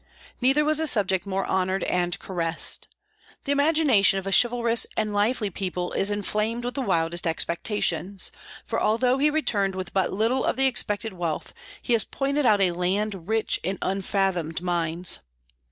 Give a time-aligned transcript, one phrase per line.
[0.41, 2.87] Never was a subject more honored and caressed.
[3.43, 8.31] The imagination of a chivalrous and lively people is inflamed with the wildest expectations,
[8.65, 11.53] for although he returned with but little of the expected wealth,
[11.83, 15.19] he has pointed out a land rich in unfathomed mines.